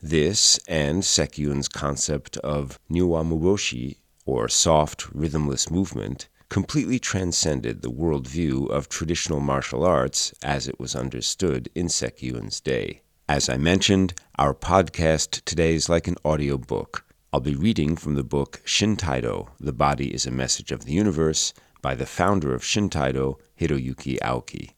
[0.02, 8.88] This and Sekiun's concept of Nyuwamubyoshi, or soft, rhythmless movement, completely transcended the worldview of
[8.88, 13.02] traditional martial arts as it was understood in Sekiun's day.
[13.28, 17.04] As I mentioned, our podcast today is like an audio book.
[17.32, 21.54] I'll be reading from the book Shintaido The Body is a Message of the Universe
[21.80, 24.70] by the founder of Shintaido, Hiroyuki Aoki.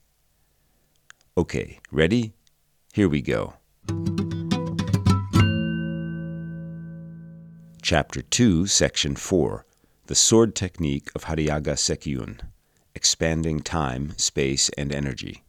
[1.39, 2.35] Okay, ready?
[2.93, 3.55] Here we go.
[7.83, 9.67] Chapter 2, Section 4
[10.07, 12.41] The Sword Technique of Hariyaga Sekiun
[12.95, 15.45] Expanding Time, Space, and Energy.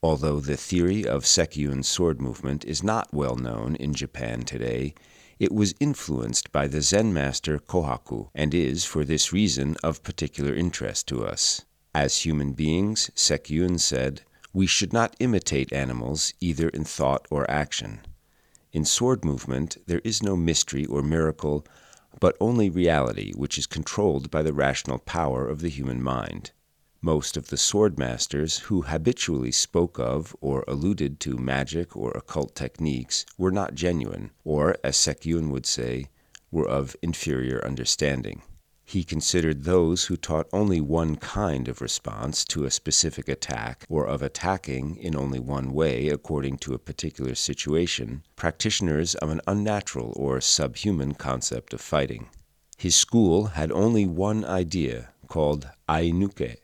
[0.00, 4.94] Although the theory of Sekiun's sword movement is not well known in Japan today,
[5.40, 10.54] it was influenced by the Zen master Kohaku and is, for this reason, of particular
[10.54, 11.64] interest to us.
[11.94, 14.22] As human beings, Sekiun said,
[14.52, 18.00] we should not imitate animals either in thought or action.
[18.72, 21.66] In sword movement, there is no mystery or miracle,
[22.20, 26.52] but only reality, which is controlled by the rational power of the human mind.
[27.00, 32.56] Most of the sword masters who habitually spoke of or alluded to magic or occult
[32.56, 36.08] techniques were not genuine, or, as Sekiun would say,
[36.50, 38.42] were of inferior understanding.
[38.84, 44.04] He considered those who taught only one kind of response to a specific attack, or
[44.04, 50.12] of attacking in only one way according to a particular situation, practitioners of an unnatural
[50.16, 52.28] or subhuman concept of fighting.
[52.76, 56.56] His school had only one idea, called Ainuke,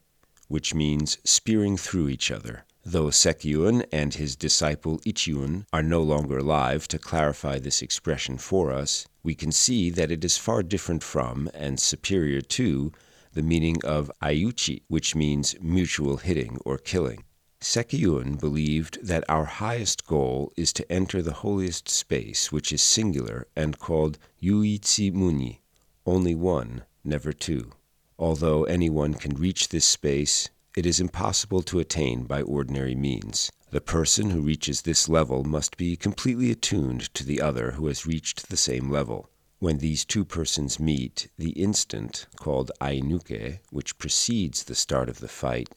[0.48, 2.64] which means spearing through each other.
[2.84, 8.72] Though Sekiun and his disciple Ichiun are no longer alive to clarify this expression for
[8.72, 12.92] us, we can see that it is far different from and superior to
[13.32, 17.24] the meaning of aiuchi, which means mutual hitting or killing.
[17.60, 23.46] Sekiun believed that our highest goal is to enter the holiest space, which is singular
[23.56, 25.62] and called Yuichi Muni,
[26.04, 27.72] only one, never two.
[28.18, 33.50] Although anyone can reach this space, it is impossible to attain by ordinary means.
[33.70, 38.06] The person who reaches this level must be completely attuned to the other who has
[38.06, 39.30] reached the same level.
[39.58, 45.28] When these two persons meet, the instant, called Ainuke, which precedes the start of the
[45.28, 45.68] fight,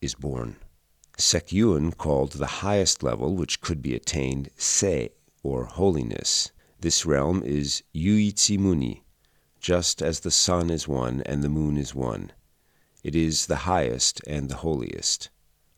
[0.00, 0.56] is born.
[1.18, 5.10] Sekiun called the highest level which could be attained Se,
[5.42, 6.52] or holiness.
[6.80, 9.01] This realm is Yuichi Muni,
[9.62, 12.32] just as the sun is one and the moon is one.
[13.04, 15.30] It is the highest and the holiest.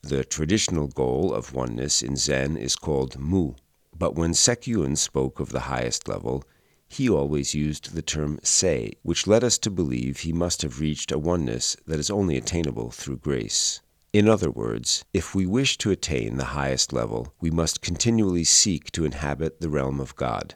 [0.03, 3.53] The traditional goal of oneness in Zen is called Mu,
[3.97, 6.45] but when Sekiun spoke of the highest level,
[6.89, 11.13] he always used the term Se, which led us to believe he must have reached
[11.13, 13.83] a oneness that is only attainable through grace.
[14.15, 18.93] In other words, if we wish to attain the highest level, we must continually seek
[18.93, 20.55] to inhabit the realm of God.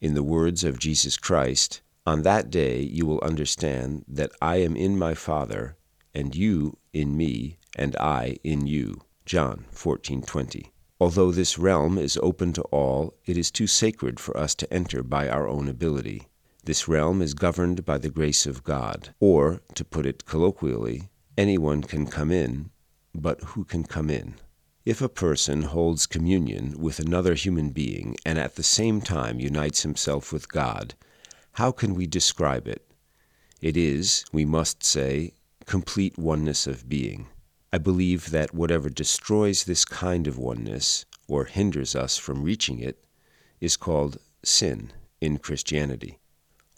[0.00, 4.76] In the words of Jesus Christ, on that day you will understand that I am
[4.76, 5.76] in my Father,
[6.14, 9.02] and you in me, and I in you.
[9.26, 10.72] John 14:20.
[10.98, 15.02] Although this realm is open to all, it is too sacred for us to enter
[15.02, 16.28] by our own ability.
[16.64, 21.08] This realm is governed by the grace of God, or, to put it colloquially,
[21.38, 22.70] anyone can come in,
[23.14, 24.34] but who can come in?
[24.84, 29.82] If a person holds communion with another human being and at the same time unites
[29.82, 30.94] himself with God,
[31.52, 32.86] how can we describe it?
[33.60, 35.34] It is, we must say,
[35.66, 37.28] complete oneness of being.
[37.72, 43.04] I believe that whatever destroys this kind of oneness, or hinders us from reaching it,
[43.60, 46.18] is called sin in Christianity.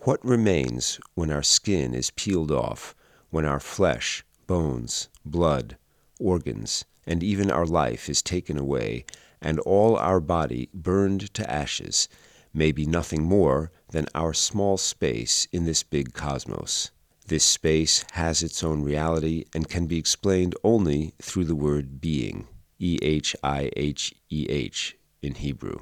[0.01, 2.95] What remains when our skin is peeled off,
[3.31, 5.77] when our flesh, bones, blood,
[6.19, 9.05] organs, and even our life is taken away,
[9.41, 12.09] and all our body burned to ashes,
[12.55, 16.91] may be nothing more than our small space in this big cosmos.
[17.27, 22.49] This space has its own reality and can be explained only through the word being,
[22.79, 25.81] E H I H E H in Hebrew.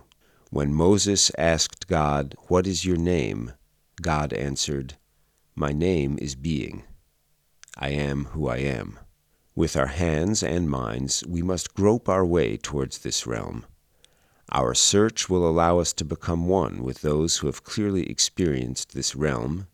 [0.51, 3.53] When Moses asked God, What is your name?
[4.03, 4.95] God answered,
[5.55, 6.85] My name is being.
[7.79, 8.99] I am who I am.
[9.55, 13.65] With our hands and minds, we must grope our way towards this realm.
[14.53, 19.15] Our search will allow us to become one with those who have clearly experienced this
[19.15, 19.69] realm,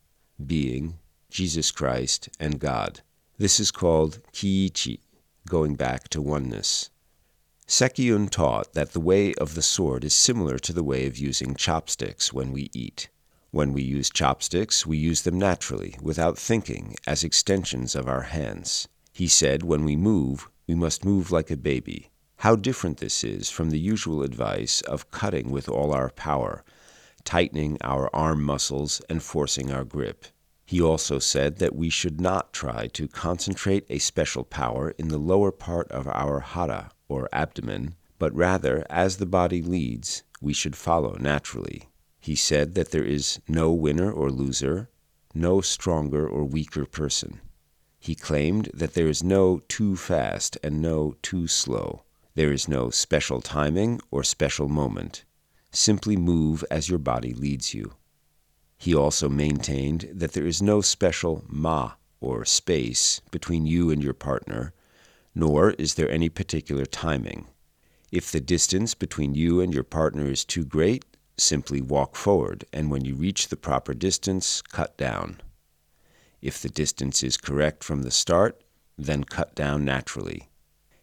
[0.45, 0.99] being,
[1.31, 3.01] Jesus Christ, and God.
[3.39, 5.01] This is called Kiichi,
[5.49, 6.91] going back to oneness.
[7.67, 11.55] Sekiun taught that the way of the sword is similar to the way of using
[11.55, 13.09] chopsticks when we eat.
[13.51, 18.89] When we use chopsticks, we use them naturally, without thinking, as extensions of our hands.
[19.15, 22.11] He said when we move, we must move like a baby.
[22.41, 26.63] How different this is from the usual advice of cutting with all our power,
[27.25, 30.27] tightening our arm muscles, and forcing our grip.
[30.65, 35.19] He also said that we should not try to concentrate a special power in the
[35.19, 40.77] lower part of our hara, or abdomen, but rather, as the body leads, we should
[40.77, 41.85] follow naturally.
[42.19, 44.91] He said that there is no winner or loser,
[45.35, 47.41] no stronger or weaker person.
[48.01, 52.03] He claimed that there is no too fast and no too slow.
[52.37, 55.25] There is no special timing or special moment.
[55.73, 57.95] Simply move as your body leads you.
[58.77, 64.13] He also maintained that there is no special ma, or space, between you and your
[64.13, 64.75] partner,
[65.35, 67.47] nor is there any particular timing.
[68.13, 71.07] If the distance between you and your partner is too great,
[71.39, 75.41] simply walk forward, and when you reach the proper distance, cut down.
[76.43, 78.63] If the distance is correct from the start,
[78.99, 80.51] then cut down naturally.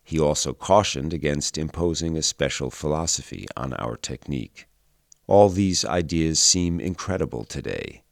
[0.03, 4.67] He also cautioned against imposing a special philosophy on our technique.
[5.27, 8.03] All these ideas seem incredible today.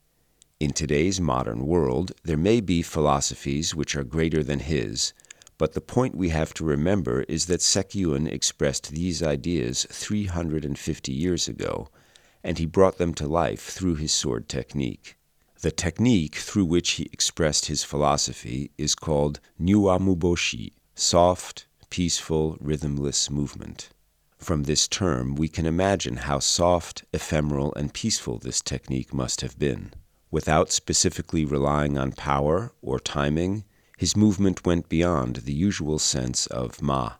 [0.60, 5.14] In today's modern world, there may be philosophies which are greater than his,
[5.58, 11.48] but the point we have to remember is that Sekiun expressed these ideas 350 years
[11.48, 11.90] ago,
[12.44, 15.18] and he brought them to life through his sword technique.
[15.62, 23.90] The technique through which he expressed his philosophy is called Nyuwamubyoshi, soft, peaceful, rhythmless movement.
[24.40, 29.60] From this term, we can imagine how soft, ephemeral, and peaceful this technique must have
[29.60, 29.94] been.
[30.32, 33.66] Without specifically relying on power or timing,
[33.98, 37.14] his movement went beyond the usual sense of ma.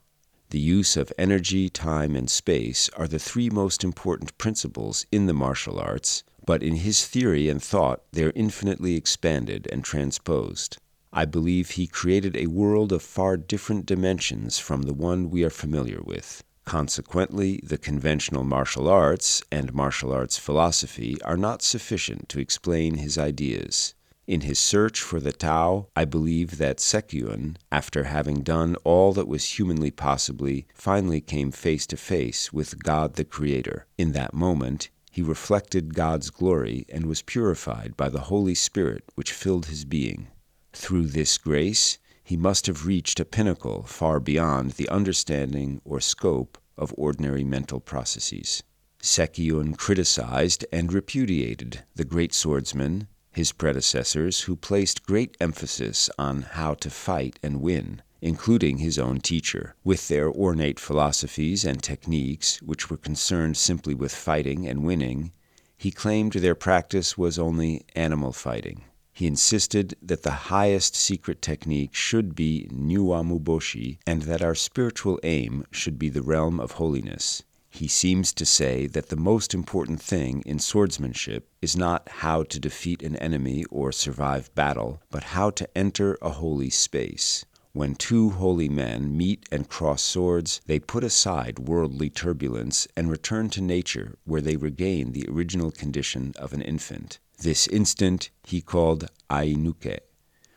[0.50, 5.32] The use of energy, time, and space are the three most important principles in the
[5.32, 10.78] martial arts, but in his theory and thought they are infinitely expanded and transposed.
[11.14, 15.50] I believe he created a world of far different dimensions from the one we are
[15.50, 16.42] familiar with.
[16.64, 23.18] Consequently, the conventional martial arts and martial arts philosophy are not sufficient to explain his
[23.18, 23.94] ideas.
[24.26, 29.28] In his search for the Tao, I believe that Sekiun, after having done all that
[29.28, 33.86] was humanly possibly, finally came face to face with God the Creator.
[33.98, 39.32] In that moment, he reflected God's glory and was purified by the Holy Spirit which
[39.32, 40.28] filled his being.
[40.72, 46.58] Through this grace, he must have reached a pinnacle far beyond the understanding or scope
[46.76, 48.62] of ordinary mental processes.
[49.00, 56.74] Sekiun criticized and repudiated the great swordsmen his predecessors, who placed great emphasis on how
[56.74, 62.90] to fight and win, including his own teacher, with their ornate philosophies and techniques, which
[62.90, 65.32] were concerned simply with fighting and winning,
[65.76, 68.84] he claimed their practice was only animal fighting.
[69.14, 75.64] He insisted that the highest secret technique should be Nyuwamubyoshi, and that our spiritual aim
[75.70, 77.42] should be the realm of holiness.
[77.68, 82.60] He seems to say that the most important thing in swordsmanship is not how to
[82.60, 87.44] defeat an enemy or survive battle, but how to enter a holy space.
[87.74, 93.48] When two holy men meet and cross swords, they put aside worldly turbulence and return
[93.50, 97.18] to nature, where they regain the original condition of an infant.
[97.38, 100.00] This instant he called Ainuke.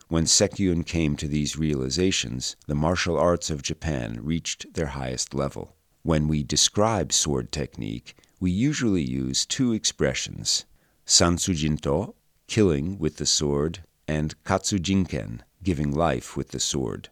[0.10, 5.78] When Sekiun came to these realizations, the martial arts of Japan reached their highest level.
[6.04, 10.66] When we describe sword technique, we usually use two expressions
[11.08, 12.14] Satsujinto,
[12.48, 17.10] killing with the sword, and Katsujinken, giving life with the sword.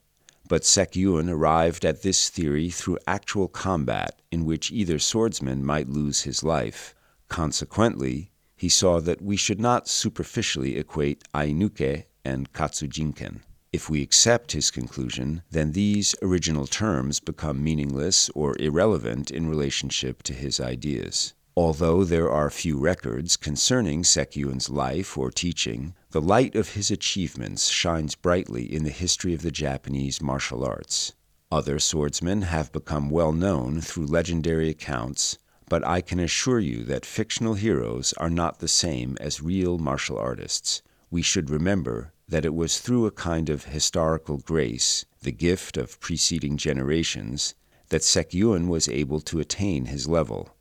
[0.47, 6.21] But Sekiun arrived at this theory through actual combat in which either swordsman might lose
[6.21, 6.95] his life.
[7.27, 13.41] Consequently, he saw that we should not superficially equate Ainuke and Katsujinken.
[13.73, 20.21] If we accept his conclusion, then these original terms become meaningless or irrelevant in relationship
[20.23, 21.33] to his ideas.
[21.55, 27.69] Although there are few records concerning Sekiun's life or teaching, the light of his achievements
[27.69, 31.13] shines brightly in the history of the Japanese martial arts.
[31.51, 37.03] Other swordsmen have become well known through legendary accounts, but I can assure you that
[37.03, 40.83] fictional heroes are not the same as real martial artists.
[41.09, 45.99] We should remember that it was through a kind of historical grace, the gift of
[45.99, 47.55] preceding generations,
[47.89, 50.55] that Sekiun was able to attain his level.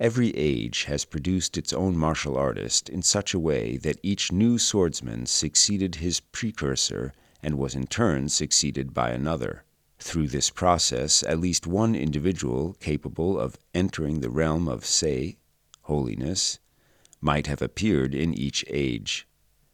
[0.00, 4.56] Every age has produced its own martial artist in such a way that each new
[4.56, 7.12] swordsman succeeded his precursor
[7.42, 9.64] and was in turn succeeded by another.
[9.98, 15.36] Through this process, at least one individual capable of entering the realm of Sei,
[15.82, 16.60] holiness,
[17.20, 19.26] might have appeared in each age.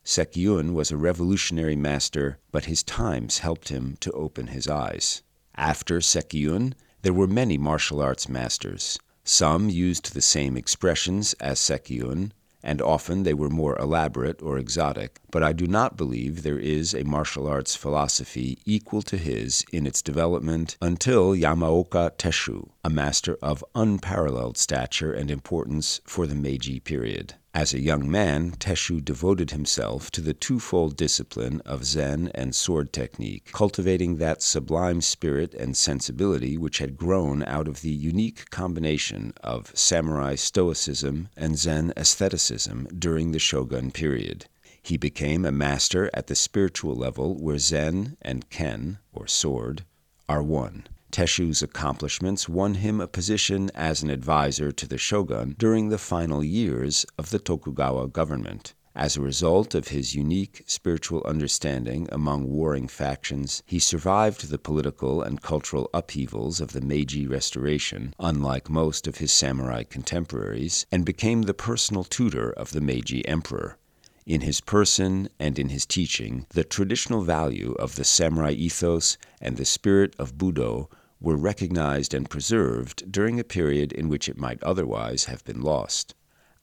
[0.05, 5.23] Sekiun was a revolutionary master, but his times helped him to open his eyes.
[5.55, 8.99] After Sekiun, there were many martial arts masters.
[9.27, 15.21] Some used the same expressions as Sekiun, and often they were more elaborate or exotic,
[15.31, 19.87] but I do not believe there is a martial arts philosophy equal to his in
[19.87, 26.79] its development until Yamaoka Tesshu, a master of unparalleled stature and importance for the Meiji
[26.81, 27.35] period.
[27.57, 32.93] As a young man, Tesshu devoted himself to the twofold discipline of Zen and sword
[32.93, 39.35] technique, cultivating that sublime spirit and sensibility which had grown out of the unique combination
[39.41, 44.47] of samurai stoicism and Zen aestheticism during the shogun period.
[44.83, 49.85] He became a master at the spiritual level where Zen and Ken, or sword,
[50.29, 50.89] are one.
[51.15, 56.43] Tesshu's accomplishments won him a position as an advisor to the shogun during the final
[56.43, 58.75] years of the Tokugawa government.
[58.97, 65.23] As a result of his unique spiritual understanding among warring factions, he survived the political
[65.23, 71.43] and cultural upheavals of the Meiji Restoration, unlike most of his samurai contemporaries, and became
[71.43, 73.79] the personal tutor of the Meiji emperor.
[74.27, 79.57] In his person and in his teaching, the traditional value of the samurai ethos and
[79.57, 80.89] the spirit of Budo
[81.21, 86.15] were recognized and preserved during a period in which it might otherwise have been lost.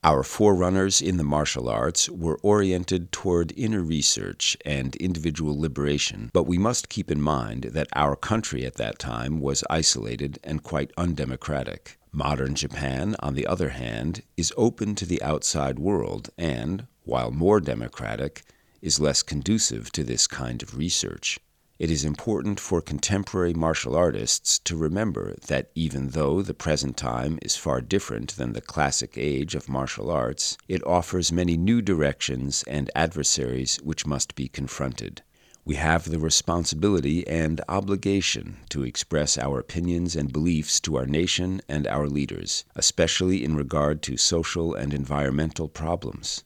[0.04, 6.48] Our forerunners in the martial arts were oriented toward inner research and individual liberation, but
[6.48, 10.92] we must keep in mind that our country at that time was isolated and quite
[10.98, 12.00] undemocratic.
[12.12, 17.60] Modern Japan, on the other hand, is open to the outside world and, while more
[17.60, 18.42] democratic,
[18.82, 21.40] is less conducive to this kind of research.
[21.82, 27.40] It is important for contemporary martial artists to remember that even though the present time
[27.42, 32.64] is far different than the classic age of martial arts, it offers many new directions
[32.68, 35.24] and adversaries which must be confronted.
[35.66, 41.62] We have the responsibility and obligation to express our opinions and beliefs to our nation
[41.68, 46.44] and our leaders, especially in regard to social and environmental problems.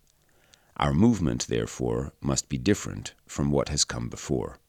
[0.78, 4.60] Our movement, therefore, must be different from what has come before.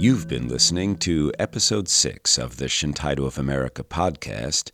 [0.00, 4.70] You've been listening to episode 6 of the Shintaido of America podcast,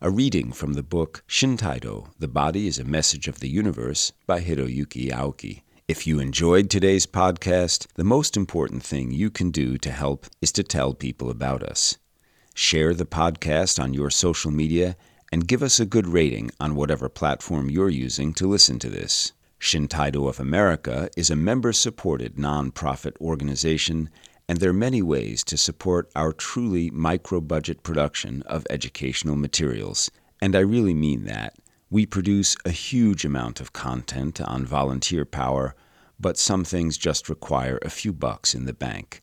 [0.00, 4.40] a reading from the book Shintaido The Body is a Message of the Universe by
[4.40, 5.60] Hiroyuki Aoki.
[5.88, 10.52] If you enjoyed today's podcast, the most important thing you can do to help is
[10.52, 11.98] to tell people about us.
[12.54, 14.96] Share the podcast on your social media
[15.30, 19.32] and give us a good rating on whatever platform you're using to listen to this.
[19.62, 24.10] Shintaido of America is a member supported nonprofit organization,
[24.48, 30.10] and there are many ways to support our truly micro budget production of educational materials.
[30.40, 31.54] And I really mean that.
[31.90, 35.76] We produce a huge amount of content on volunteer power,
[36.18, 39.22] but some things just require a few bucks in the bank.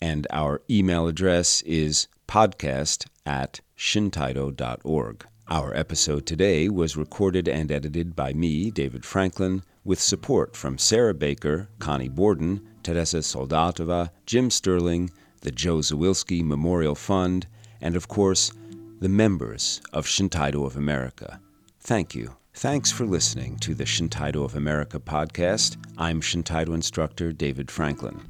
[0.00, 5.26] And our email address is podcast at shintaido.org.
[5.48, 11.14] Our episode today was recorded and edited by me, David Franklin, with support from Sarah
[11.14, 15.10] Baker, Connie Borden, Teresa Soldatova, Jim Sterling,
[15.40, 17.46] the Joe Zawilski Memorial Fund,
[17.80, 18.52] and of course,
[19.00, 21.40] the members of Shintaido of America.
[21.80, 22.36] Thank you.
[22.52, 25.78] Thanks for listening to the Shintaido of America podcast.
[25.96, 28.20] I'm Shintaido instructor David Franklin.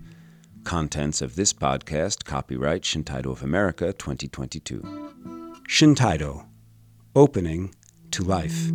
[0.63, 4.81] Contents of this podcast copyright Shintaido of America 2022.
[5.69, 6.47] Shintaido,
[7.17, 7.75] opening
[8.13, 8.71] to life.